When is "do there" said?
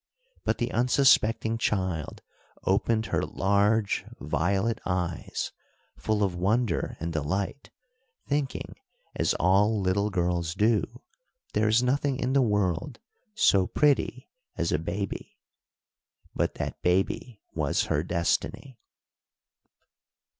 10.55-11.67